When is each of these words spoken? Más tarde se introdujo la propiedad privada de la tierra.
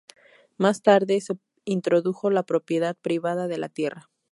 Más 0.57 0.81
tarde 0.81 1.21
se 1.21 1.35
introdujo 1.63 2.31
la 2.31 2.41
propiedad 2.41 2.97
privada 2.99 3.47
de 3.47 3.59
la 3.59 3.69
tierra. 3.69 4.09